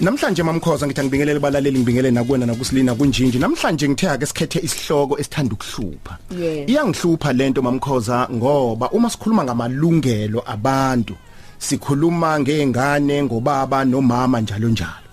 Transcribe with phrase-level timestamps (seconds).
[0.00, 3.38] Namhlanje mamkhoza ngithi ngibingelele balaleli ngibingelele nakuwena nakusilina kunjinji?
[3.38, 6.18] Namhlanje ngithe ake sikhethe isihloko esithanda ukuhlupha.
[6.40, 6.70] Yeah.
[6.70, 11.14] iyangihlupha lento mamkhoza ngoba uma sikhuluma ngamalungelo abantu
[11.58, 15.05] sikhuluma ngezingane ngobaba nomama njalo njalo.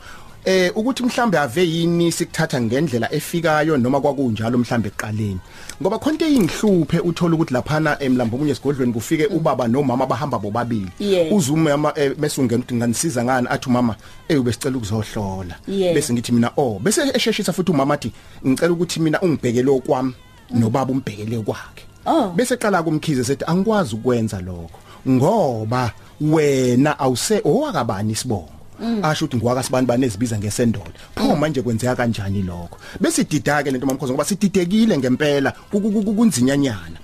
[0.46, 5.40] Eh ukuthi mhlambe ave yini sikuthatha ngendlela efikayo noma kwakunjalo mhlambe eqaleni
[5.82, 10.92] ngoba khonto eyinhluphe uthola ukuthi laphana emlambo omunye esigodlweni kufike ubaba nomama bahamba bobabili.
[11.00, 11.34] Yeah.
[11.34, 13.48] uzume ama eh, bese ungena ukuthi nganisiza ngani?
[13.50, 13.96] Athi mama
[14.28, 15.56] eh ubesicela ukuzohlola.
[15.68, 16.80] Bese ngithi mina oh.
[16.80, 18.12] Bese esheshisa futhi umama athi
[18.48, 20.14] ngicela ukuthi mina ungibhekele okwami
[20.52, 22.34] nobaba umbhekele kwakhe Oh.
[22.36, 24.80] bese qala kumkhize sethi angikwazi ukwenza lokho
[25.10, 28.63] ngoba wena awuse owakabani isibongo?
[29.04, 30.92] Asho ukuthi ngwaka sibani banezibiza ngesendola.
[31.16, 32.78] Pho manje kwenzeka kanjani lokho?
[33.00, 36.98] Bese didake lento mamkhoza ngoba sididekile ngempela ku- ku- ku- kunzinyanyana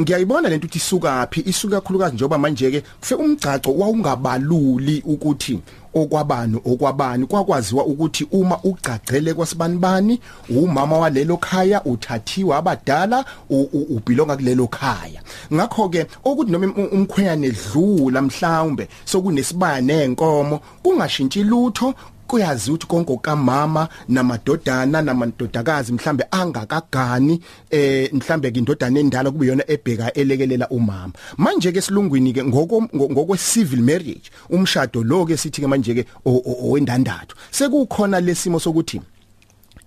[0.00, 5.60] ngiyayibona lento ukuthi isukaphi isuka kakhulukazi njoba manje ke kufe umgcaco wawungabaluli ukuthi
[5.94, 7.26] okwabani okwabani.
[7.26, 10.20] Kwakwaziwa ukuthi uma ugcagcele kwasibanibani
[10.50, 15.20] umama walelo khaya uthathiwa abadala u- u- ubhilonga kulelo khaya.
[15.54, 21.94] Ngakho ke ukuthi noma um- umkhwenyane edlula mhlawumbe sokunesibaya nenkomo kungashintshi lutho
[22.26, 29.64] kuyazi ukuthi konke kamama namadodana namadodakazi mhlambe angakagani eh mhlambe ke indodana endala kube yona
[29.70, 31.12] ebheka elekelela umama.
[31.36, 36.42] Manje ke silungwini ke ngokwe civil marriage umshado lo ke sithi ke manje ke o-
[36.44, 37.36] o- owendandatho.
[37.50, 39.00] Sekukhona lesimo sokuthi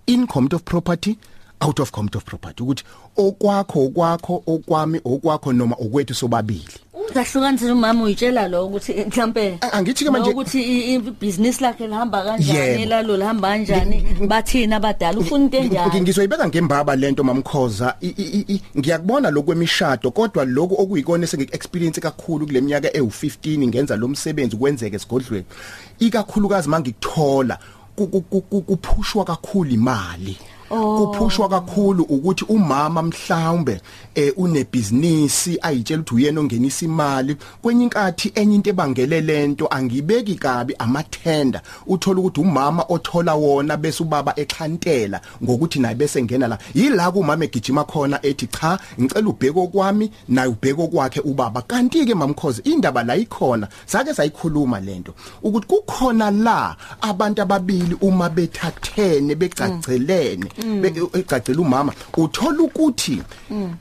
[0.07, 1.17] in commit of property
[1.61, 2.83] out of commit of property ukuthi
[3.17, 6.73] okwakho okwakho okwami okwakho noma okwethu sobabili.
[7.09, 12.23] Ungahlukanisa umama uyitshela lo ukuthi eh, mhlambe A- angithi ke manje- ukuthi ibusiness lakhe lihamba
[12.23, 12.89] kanjani Yebo.
[12.89, 16.01] lalo lihamba kanjani bathina abadala ufuna into enjani?
[16.01, 17.95] ngizoyibeka ngembaba lento mamkhoza.
[18.01, 24.07] I- i- i- ngiyakubona lokwemishado kodwa lokho okuyikona esengikuexperience kakhulu kule minyaka ewu15 ngenza lo
[24.07, 25.45] msebenzi kwenzeke esigodlweni.
[25.99, 27.57] Ikakhulukazi mangikuthola
[27.95, 30.37] ku- ku- ku- ku- kuphushwa kakhulu imali.
[30.69, 33.81] Kuphushwa kakhulu ukuthi umama mhlawumbe
[34.15, 37.37] eh unebusiness ayitshela ukuthi uyena ongenisa imali.
[37.61, 41.61] Kwenye inkathi enye into ebangele lento angibeki kabi amathenda.
[41.87, 46.57] Uthola ukuthi umama othola wona bese ubaba exhantela ngokuthi naye bese ngena la.
[46.75, 51.61] Yila kumama egijima khona ethi cha ngicela ubheke okwami naye ubheke okwakhe ubaba.
[51.61, 53.67] Kanti ke mamkhozi indaba la ikhona.
[53.85, 55.13] Sake sayikhuluma lento
[55.43, 61.93] ukuthi kukhona la abantu ababili uma bethathene begcagcelene begcagcela umama.
[62.17, 63.21] Uthola ukuthi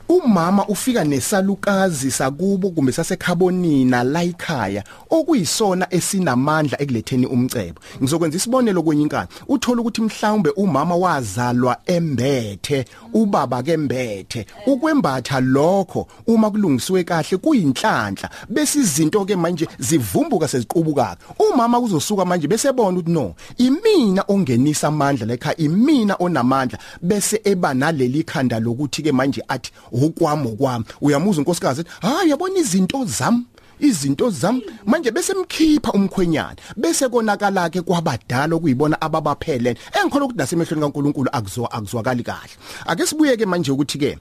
[0.09, 7.81] umama ufika nesalukazi sakubo kumbe sasekhabonina la ekhaya okuyisona esinamandla ekuletheni umcebo.
[8.01, 9.27] Ngizokwenza isibonelo kwenye inkani.
[9.47, 18.29] Uthola ukuthi mhlawumbe umama wazalwa embethe ubaba ke mbethe ukwembatha lokho uma kulungisiwe kahle kuyinhlanhla.
[18.49, 21.17] Bese izinto ke manje zivumbuka seziqubukaka.
[21.39, 26.66] Umama kuzosuka manje bese ebona ukuthi no imina ongenisa amandla lekha imina onamandla
[27.01, 30.85] bese eba naleli khanda lokuthi ke manje athi okwami okwami.
[31.01, 33.45] Uyamuza unkosikazi ethi, hayi yabona izinto zami
[33.79, 34.63] izinto zami.
[34.85, 41.71] Manje bese mkhipha umkhwenyana bese konakala ke kwabadala okuyibona ababaphelele engikhola ukuthi nasemehlweni kaNkuluNkulu akuzwa
[41.71, 42.55] akuzwakali kahle.
[42.85, 44.17] Ake sibuye ke manje ukuthi ke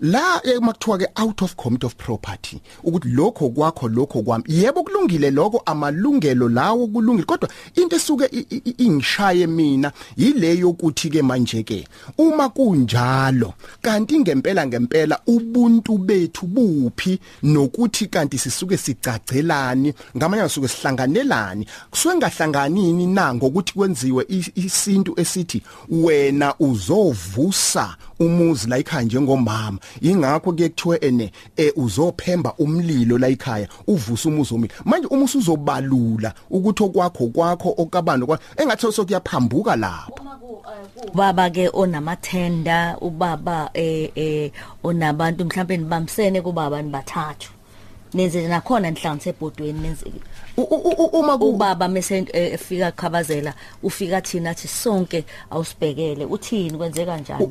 [0.00, 4.44] la emakuthiwa ke out of commit of property ukuthi lokho kwakho lokho kwami.
[4.48, 7.26] Yebo kulungile lokho amalungelo lawo kulungile.
[7.26, 8.30] Kodwa into esuke
[8.78, 11.88] ingishaye mina yileyo ukuthi ke manje ke
[12.18, 18.76] uma kunjalo kanti ngempela ngempela ubuntu bethu buphi nokuthi kanti sisuke
[19.10, 21.66] sigcagelani ngamanye asuke sihlanganelani.
[21.90, 29.78] Kusuke ngahlanganini na ngokuthi kwenziwe i- isintu esithi wena uzovusa umuzi la ekhaya njengomama.
[30.00, 34.74] Ingakho ke kuthiwe ene eh, uzophemba umlilo la ekhaya uvusa umuzi omile.
[34.84, 40.20] Manje uma usuzobalula ukuthi okwakho kwakho okabani kwa engathi sokuyaphambuka lapho.
[41.14, 44.50] Baba ke onamathenda ubaba eh eh
[44.84, 47.50] onabantu mhlambe nibamsene kubaba nibathathu.
[48.14, 50.04] Nenze nakhona nihlanganise ebhodweni nenze
[51.12, 57.44] uma ku ubaba mase eh, efika khabazela ufika thina athi sonke awusibhekele uthini kwenze kanjani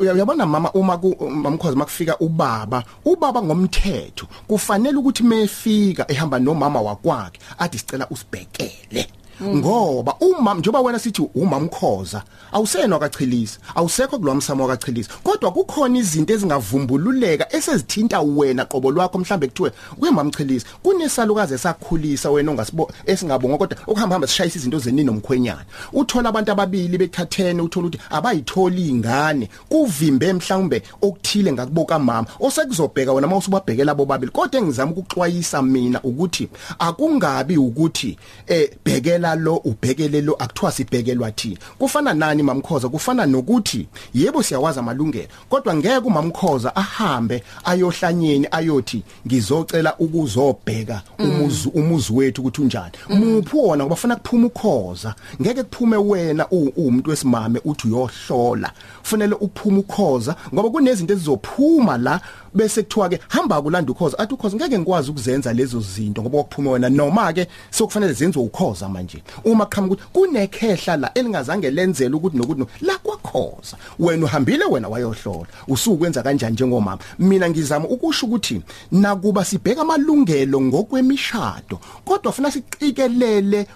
[0.00, 7.78] uyabona mama uma mamkhozi makufika ubaba ubaba ngomthetho kufanele ukuthi mefika ehamba nomama wakwakhe athi
[7.78, 9.21] sicela usibhekele.
[9.44, 17.56] Ngoba umama njoba wena sithi umamkhoza awusenwa kachilisa awusekho kulwamsamo wakachilisa kodwa kukhona izinto ezingavumbululeka
[17.56, 24.28] esezithinta wena qobo lwakho mhlambe kuthiwe uyemamchilisa kunesalukazi esakhulisa wena ongasibo esingabonga kodwa ukuhamba hamba
[24.28, 25.64] sishayisa izinto zenini nomkhwenyana.
[25.92, 33.26] Uthola abantu ababili bethathene uthola ukuthi abayitholi ingane kuvimbe mhlawumbe okuthile ngakuboka mama osekuzobheka wena
[33.26, 34.32] mawusubabhekela bobabili.
[34.32, 36.48] Kodwa engizama ukuxwayisa mina ukuthi
[36.78, 41.56] akungabi ukuthi eh bhekela bhekela lo ubhekele lo akuthiwa sibhekelwa thina.
[41.78, 42.88] Kufana nani mamkhoza?
[42.88, 52.12] Kufana nokuthi yebo siyawazi amalungelo kodwa ngeke umamkhoza ahambe ayohlanyeni ayothi ngizocela ukuzobheka umuzi umuzi
[52.12, 52.92] wethu ukuthi unjani.
[53.08, 53.84] Muphi wona?
[53.84, 55.14] Ngoba funa kuphuma ukhoza.
[55.40, 58.72] Ngeke kuphume wena umuntu wesimame uthi uyohlola.
[59.00, 62.20] Kufanele uphume ukhoza ngoba kunezinto ezizophuma la
[62.54, 64.18] bese kuthiwa ke hamba kulanda ukhoza.
[64.18, 66.88] Athi ukhoza ngeke ngikwazi ukuzenza lezo zinto ngoba kuphuma wena.
[66.88, 69.11] Noma ke sokufanele zenziwe ukhoza manje.
[69.44, 75.46] Uma qhamuka ukuthi kunekhehla la elingazange lenzele ukuthi nokuthi la kwakhoza wena uhambile wena wayohlola.
[75.68, 76.98] Usukwenza kanjani njengomama?
[77.18, 78.62] Mina ngizama ukusho ukuthi
[78.92, 83.66] nakuba sibheka amalungelo ngokwemishado kodwa ufuna siqikelele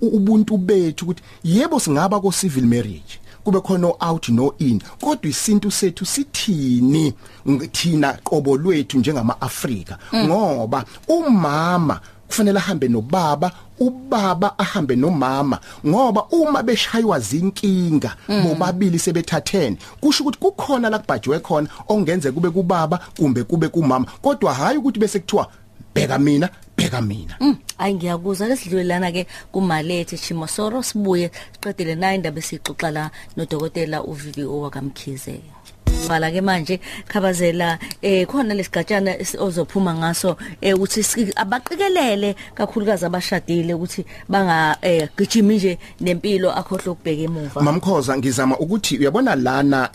[0.00, 3.20] ubuntu bethu ukuthi yebo singaba ko civil marriage.
[3.44, 7.14] Kube khona out no in kodwa isintu sethu sithini?
[7.72, 16.62] Thina qobo lwethu njengama Afrika ngoba umama kufanele ahambe nobaba ubaba ahambe nomama ngoba uma
[16.62, 19.76] beshaywa zinkinga bobabili sebethathene.
[20.00, 24.06] Kusho ukuthi kukhona la kubhajwe khona ongenze kube kubaba kumbe kube kumama.
[24.22, 25.48] Kodwa hayi ukuthi bese kuthiwa
[25.94, 27.38] bheka mina bheka mina.
[27.78, 35.57] Ayi ngiyakuzwa lesidlulelana ke kumalethe Chimosoro sibuye siqedele nayo indaba esixoxa la nodokotela uVivi owakamkhize.
[36.08, 44.04] Bala ke manje khabazela eh khona lesigatshana ozophuma ngaso eh ukuthi abaqikelele kakhulukazi abashadile ukuthi
[44.28, 47.62] banga eh gijimi nje nempilo akhohle ukubheka emuva.
[47.62, 49.90] Mamkhoza ngizama ukuthi uyabona lana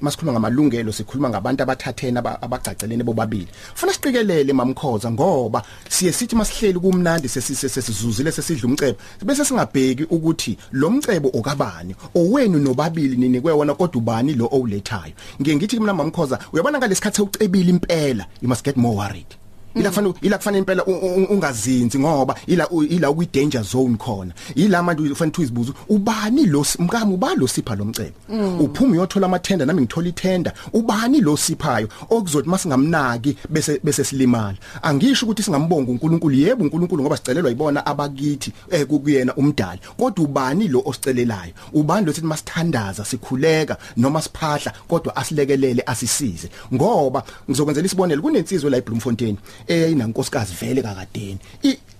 [0.00, 3.48] masikhuluma ngamalungelo sikhuluma ngabantu abathathena abagcacelene bobabili.
[3.74, 8.98] Ufuna siqikelele mamkhoza ngoba siye sithi masihleli kumnandi sesizuzile sesidla umcebo.
[9.24, 15.12] Bese singabheki ukuthi lo mcebo okabani owenu nobabili ninikwe wona kodwa ubani lo owulethayo.
[15.40, 19.37] Ngiye ngithi mina mamkhoza uyabona ngalesikhathi ucebile impela you must get more worried.
[19.74, 20.84] Ila kufanele ila kufanele impela
[21.30, 24.32] ungazinzi ngoba ila ila kwi danger zone khona.
[24.54, 28.16] Ila manje ufanele uzibuza ubani lo mkami ubani lo sipha lo mcebo?
[28.60, 30.52] Uphuma uyothola amathenda nami ngithola ithenda.
[30.72, 31.88] Ubani lo siphayo?
[32.10, 34.56] Okuzothi masingamnaki bese bese silimala.
[34.82, 36.34] Angisho ukuthi singambonga uNkulunkulu.
[36.34, 39.80] Yebo uNkulunkulu ngoba sicelelwa yibona abakithi eh kuyena umdali.
[39.96, 41.52] Kodwa ubani lo osicelelayo?
[41.72, 46.48] Ubani lo sithi masithandaza sikhuleka noma siphahla kodwa asilekelele asisize?
[46.74, 49.36] Ngoba ngizokwenzela isibonelo kunensizwe la eBloemfontein.
[49.66, 51.38] Eyayinankosikazi vele kakadeni.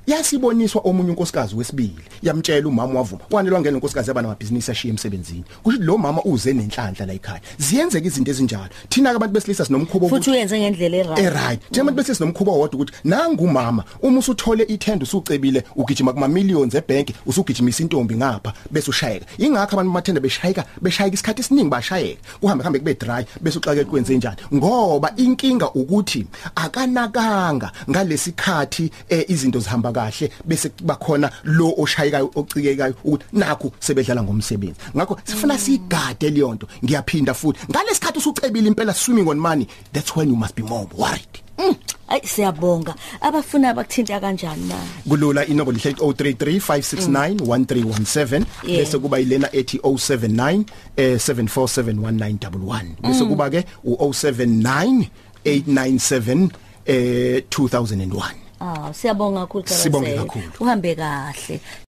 [0.08, 5.44] Yasiboniswa omunye unkosikazi wesibili yamtshela umama wavuma wanelwa ngene unkosikazi yaba namabhizinisi ashiya emsebenzini?
[5.62, 7.40] Kusho lo mama uze nenhlanhla la ekhaya.
[7.58, 8.68] Ziyenzeka izinto ezinjalo.
[8.88, 11.18] Thina ke abantu besilisa sinomkhubo futhi uyenze ngendlela e-right.
[11.18, 11.60] E-right.
[11.70, 16.74] Thina abantu besilisa sinomkhubo owodwa ukuthi nangu umama uma usuthole ithenda usucebile ugijima kuma millions
[16.74, 19.26] ebank usugijimisa intombi ngapha bese ushayeka.
[19.38, 22.20] Ingakho abantu bamathenda beshayeka beshayeka isikhathi esiningi bashayeka.
[22.40, 24.36] Kuhambe hambe kube dry bese uxake kwenze njani.
[24.54, 28.90] Ngoba inkinga ukuthi akanakanga ngalesikhathi
[29.28, 34.80] izinto zihamba kahle bese bakhona lo oshayekayo ocikekayo ukuthi nakho sebedlala ngomsebenzi.
[34.96, 36.68] Ngakho sifuna sigade leyo nto.
[36.84, 37.60] Ngiyaphinda futhi.
[37.70, 41.42] Ngalesikhathi usucebile impela swimming on money that's when you must be more worried.
[41.58, 41.76] Mm.
[42.08, 42.94] Ay siyabonga.
[43.20, 44.74] Abafuna bakuthinta kanjani na?
[45.08, 50.64] Kulula inombolo lihle 0335691317 bese kuba ilena ethi 079
[50.96, 55.06] eh 7471911 bese kuba ke u079
[55.44, 56.48] 897
[56.86, 60.50] eh 2001 Ah siyabonga kakhulu Sibonge kakhulu.
[60.60, 61.60] Uhambe kahle.